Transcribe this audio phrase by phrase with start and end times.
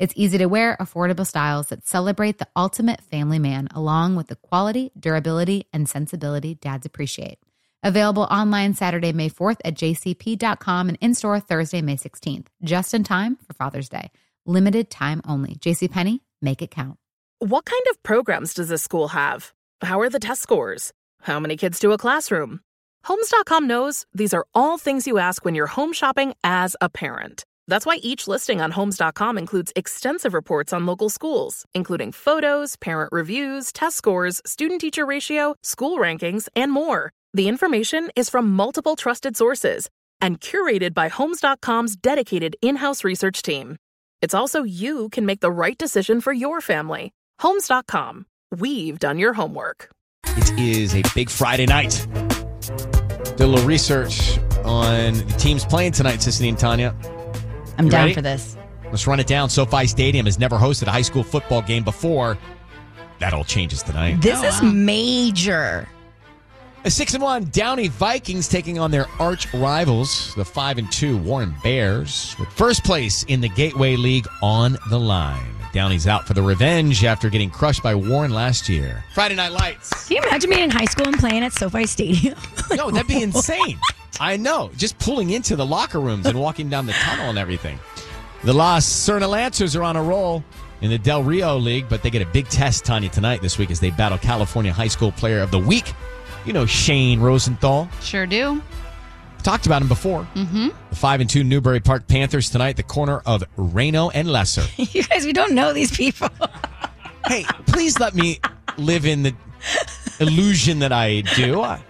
[0.00, 4.36] It's easy to wear, affordable styles that celebrate the ultimate family man, along with the
[4.36, 7.38] quality, durability, and sensibility dads appreciate.
[7.82, 13.04] Available online Saturday, May 4th at jcp.com and in store Thursday, May 16th, just in
[13.04, 14.10] time for Father's Day.
[14.46, 15.56] Limited time only.
[15.56, 16.96] JCPenney, make it count.
[17.38, 19.52] What kind of programs does this school have?
[19.82, 20.94] How are the test scores?
[21.20, 22.60] How many kids do a classroom?
[23.04, 27.44] Homes.com knows these are all things you ask when you're home shopping as a parent.
[27.70, 33.12] That's why each listing on Homes.com includes extensive reports on local schools, including photos, parent
[33.12, 37.12] reviews, test scores, student teacher ratio, school rankings, and more.
[37.32, 39.88] The information is from multiple trusted sources
[40.20, 43.76] and curated by Homes.com's dedicated in house research team.
[44.20, 47.12] It's also you can make the right decision for your family.
[47.38, 48.26] Homes.com.
[48.50, 49.90] We've done your homework.
[50.26, 52.04] It is a big Friday night.
[53.36, 56.96] Did a little research on the teams playing tonight, Sisanie and Tanya.
[57.78, 58.14] I'm You down ready?
[58.14, 58.56] for this.
[58.86, 59.48] Let's run it down.
[59.48, 62.36] SoFi Stadium has never hosted a high school football game before.
[63.20, 64.20] That all changes tonight.
[64.20, 65.88] This oh, is major.
[66.84, 71.18] A six and one Downey Vikings taking on their arch rivals, the five and two
[71.18, 75.59] Warren Bears, with first place in the Gateway League on the line.
[75.72, 79.04] Downey's out for the revenge after getting crushed by Warren last year.
[79.14, 80.08] Friday Night Lights.
[80.08, 82.36] Can you imagine being in high school and playing at SoFi Stadium?
[82.76, 83.78] No, that'd be insane.
[84.20, 84.70] I know.
[84.76, 87.80] Just pulling into the locker rooms and walking down the tunnel and everything.
[88.44, 90.44] The La Serna Lancers are on a roll
[90.80, 93.72] in the Del Rio League, but they get a big test, Tanya, tonight this week
[93.72, 95.92] as they battle California High School Player of the Week.
[96.46, 97.88] You know Shane Rosenthal.
[98.00, 98.62] Sure do.
[99.42, 100.28] Talked about him before.
[100.34, 100.68] Mm-hmm.
[100.90, 104.62] The five and two Newbury Park Panthers tonight, the corner of Reno and Lesser.
[104.82, 106.28] you guys, we don't know these people.
[107.26, 108.38] hey, please let me
[108.76, 109.34] live in the
[110.20, 111.62] illusion that I do.
[111.62, 111.82] I,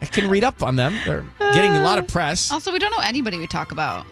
[0.00, 0.94] I can read up on them.
[1.04, 2.50] They're getting a lot of press.
[2.52, 4.06] Also, we don't know anybody we talk about.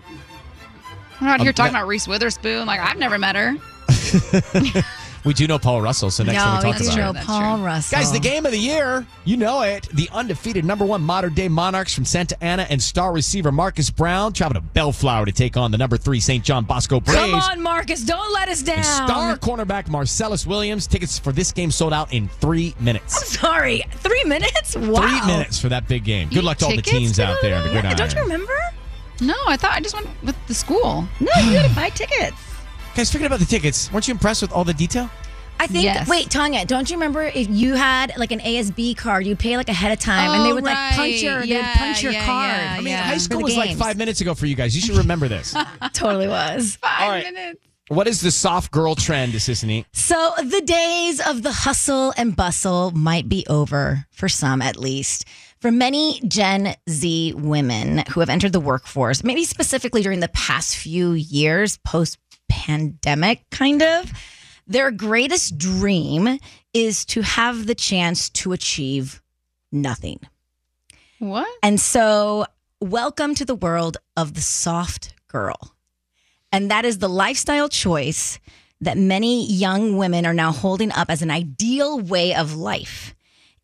[1.20, 2.66] We're not Um, here talking that- about Reese Witherspoon.
[2.66, 3.54] Like I've never met her.
[5.24, 7.20] We do know Paul Russell, so next time we talk that's about true.
[7.20, 7.26] it.
[7.26, 7.58] Paul.
[7.60, 7.96] Russell.
[7.98, 9.88] Guys, the game of the year, you know it.
[9.92, 14.32] The undefeated number one Mater Dei Monarchs from Santa Ana and star receiver Marcus Brown
[14.32, 16.42] travel to Bellflower to take on the number three St.
[16.44, 17.20] John Bosco Braves.
[17.20, 18.02] Come on, Marcus.
[18.02, 18.78] Don't let us down.
[18.78, 20.86] And star cornerback Marcellus Williams.
[20.88, 23.16] Tickets for this game sold out in three minutes.
[23.16, 23.84] I'm sorry.
[23.98, 24.74] Three minutes?
[24.76, 25.02] Wow.
[25.02, 26.28] Three minutes for that big game.
[26.30, 27.60] Good Eat luck to all the teams out there.
[27.62, 27.96] the Yeah, gridiron.
[27.96, 28.56] don't you remember?
[29.20, 31.06] No, I thought I just went with the school.
[31.20, 32.36] No, you gotta buy tickets.
[32.94, 33.90] Guys, forget about the tickets.
[33.92, 35.08] Weren't you impressed with all the detail?
[35.58, 35.84] I think.
[35.84, 36.08] Yes.
[36.08, 39.68] Wait, Tanya, don't you remember if you had like an ASB card, you'd pay like
[39.68, 41.22] ahead of time, and they Oh, would like punch right.
[41.22, 42.50] your, they would Yeah, punch your yeah, card.
[42.50, 43.02] yeah, I mean, yeah.
[43.02, 44.74] high school the was like five minutes ago for you guys.
[44.74, 45.54] You should remember this.
[45.92, 46.76] Totally was.
[46.82, 47.24] Five right.
[47.32, 47.60] minutes.
[47.88, 49.84] what is the soft girl trend, Sisanie?
[49.92, 55.26] So the days of the hustle and bustle might be over, for some at least.
[55.60, 60.76] For many Gen Z women who have entered the workforce, maybe specifically during the past
[60.76, 62.18] few years, post
[62.52, 64.12] pandemic, kind of,
[64.66, 66.38] their greatest dream
[66.74, 69.22] is to have the chance to achieve
[69.72, 70.20] nothing.
[71.18, 71.48] What?
[71.62, 72.44] And so,
[72.78, 75.74] welcome to the world of the soft girl.
[76.52, 78.38] And that is the lifestyle choice
[78.82, 83.14] that many young women are now holding up as an ideal way of life.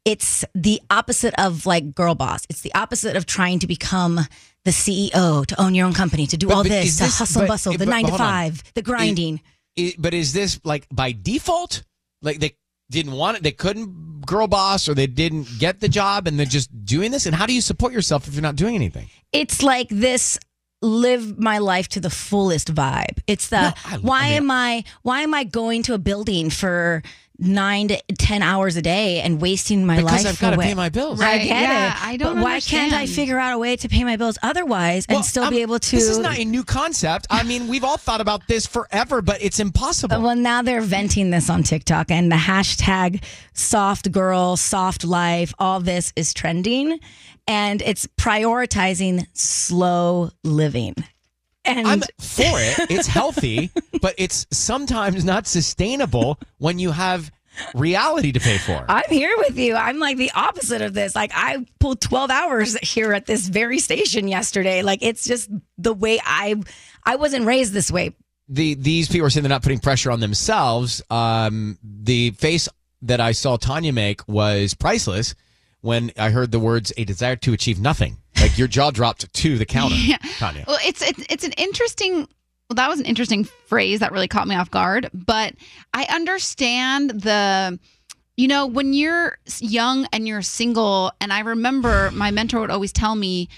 [0.07, 2.47] It's the opposite of like girl boss.
[2.49, 4.21] It's the opposite of trying to become
[4.69, 4.73] the
[5.11, 7.41] CEO, to own your own company, to do But- all but this, to this- hustle
[7.43, 8.29] and but- bustle, the nine to hold on.
[8.29, 9.41] five, the grinding.
[9.99, 11.83] But is this like by default?
[12.23, 12.53] Like they
[12.91, 16.47] didn't want it, they couldn't girl boss, or they didn't get the job, and they're
[16.61, 17.27] just doing this.
[17.27, 19.09] And how do you support yourself if you're not doing anything?
[19.33, 20.39] It's like this
[20.83, 23.19] live my life to the fullest vibe.
[23.27, 25.99] It's the No, I- why I mean- am I why am I going to a
[25.99, 27.03] building for
[27.39, 30.23] nine to ten hours a day and wasting my Because life?
[30.23, 31.21] Because I've got to pay my bills.
[31.21, 32.05] I get yeah, it.
[32.05, 35.07] I don't But why can't I figure out a way to pay my bills otherwise
[35.09, 35.97] and Well, still I'm- be um, able to?
[35.97, 37.27] This is not a new concept.
[37.31, 40.21] I mean, we've all thought about this forever, but it's impossible.
[40.21, 45.81] Well, now they're venting this on TikTok, and the hashtag soft girl, soft life, all
[45.81, 46.99] this is trending,
[47.47, 50.95] and it's prioritizing slow living.
[51.69, 52.07] And I'm for
[52.59, 52.91] it.
[52.91, 53.71] It's healthy,
[54.01, 57.31] but it's sometimes not sustainable when you have
[57.75, 58.85] reality to pay for.
[58.89, 59.75] I'm here with you.
[59.75, 61.15] I'm like the opposite of this.
[61.15, 64.83] Like I pulled 12 hours here at this very station yesterday.
[64.83, 66.57] Like it's just the way I
[67.05, 68.15] I wasn't raised this way.
[68.49, 71.03] the these people are saying they're not putting pressure on themselves.
[71.11, 72.69] Um, the face
[73.03, 75.35] that I saw Tanya make was priceless
[75.81, 79.59] when I heard the words "a desire to achieve nothing." Like your jaw dropped to
[79.59, 79.97] the counter,
[80.39, 80.65] Tanya.
[80.67, 82.29] Well, it's it's it's an interesting.
[82.69, 85.09] Well, that was an interesting phrase that really caught me off guard.
[85.15, 85.55] But
[85.95, 87.79] I understand the,
[88.37, 92.93] you know, when you're young and you're single, and I remember my mentor would always
[92.93, 93.49] tell me,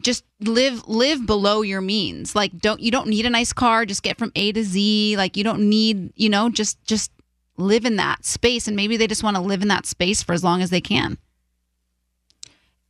[0.00, 2.34] just live live below your means.
[2.34, 3.86] Like, don't you don't need a nice car.
[3.86, 5.16] Just get from A to Z.
[5.16, 7.10] Like, you don't need, you know, just just
[7.56, 8.66] live in that space.
[8.66, 10.80] And maybe they just want to live in that space for as long as they
[10.80, 11.18] can.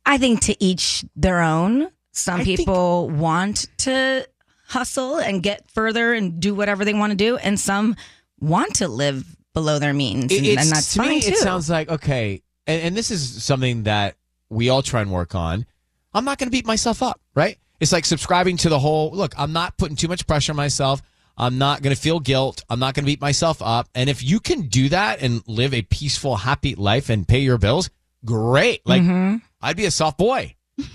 [0.05, 1.89] I think to each their own.
[2.11, 4.27] Some I think- people want to
[4.67, 7.95] hustle and get further and do whatever they want to do, and some
[8.39, 11.29] want to live below their means, and, and that's to fine me, too.
[11.31, 14.15] it sounds like okay, and, and this is something that
[14.49, 15.65] we all try and work on.
[16.13, 17.57] I'm not going to beat myself up, right?
[17.79, 19.33] It's like subscribing to the whole look.
[19.37, 21.01] I'm not putting too much pressure on myself.
[21.37, 22.63] I'm not going to feel guilt.
[22.69, 23.89] I'm not going to beat myself up.
[23.93, 27.57] And if you can do that and live a peaceful, happy life and pay your
[27.57, 27.89] bills,
[28.23, 28.79] great.
[28.87, 29.44] Like Mm-hmm.
[29.65, 30.55] I'd be a soft boy.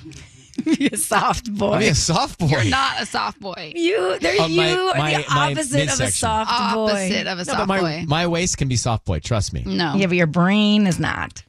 [0.65, 1.73] Be a soft boy.
[1.73, 2.49] I'd be a soft boy.
[2.49, 3.73] You're not a soft boy.
[3.75, 6.91] you, there, Uh, you my- are my- the opposite of a soft boy.
[6.91, 8.05] Opposite of a No, soft but my boy.
[8.07, 9.21] my waist can be soft boy.
[9.21, 9.63] Trust me.
[9.65, 9.95] no.
[9.97, 11.45] Yeah, but your brain is not.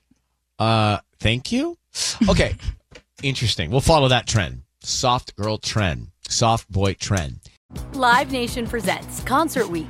[0.59, 1.77] Uh, thank you.
[2.29, 2.55] Okay,
[3.23, 3.69] interesting.
[3.69, 4.61] We'll follow that trend.
[4.81, 6.07] Soft girl trend.
[6.29, 7.39] Soft boy trend.
[7.93, 9.89] Live Nation presents Concert Week.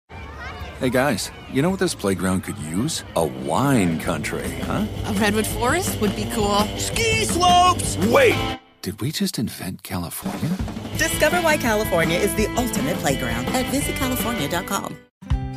[0.81, 3.03] Hey guys, you know what this playground could use?
[3.15, 4.87] A wine country, huh?
[5.05, 6.61] A redwood forest would be cool.
[6.75, 7.97] Ski slopes!
[8.07, 8.59] Wait!
[8.81, 10.57] Did we just invent California?
[10.97, 14.97] Discover why California is the ultimate playground at visitcalifornia.com.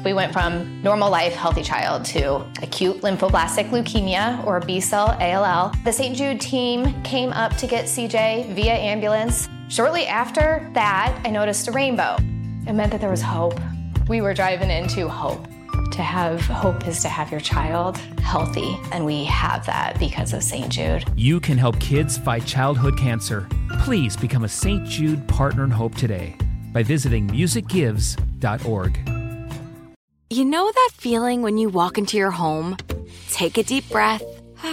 [0.05, 5.73] We went from normal life, healthy child to acute lymphoblastic leukemia or B cell ALL.
[5.85, 6.15] The St.
[6.15, 9.49] Jude team came up to get CJ via ambulance.
[9.71, 12.17] Shortly after that, I noticed a rainbow.
[12.67, 13.59] It meant that there was hope.
[14.09, 15.47] We were driving into hope.
[15.93, 20.43] To have hope is to have your child healthy, and we have that because of
[20.43, 20.69] St.
[20.69, 21.05] Jude.
[21.17, 23.49] You can help kids fight childhood cancer.
[23.81, 24.87] Please become a St.
[24.87, 26.37] Jude Partner in Hope today
[26.73, 28.99] by visiting musicgives.org.
[30.31, 32.77] You know that feeling when you walk into your home,
[33.31, 34.23] take a deep breath,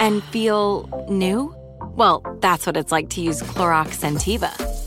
[0.00, 1.54] and feel new?
[1.96, 4.69] Well, that's what it's like to use Clorox Scentiva.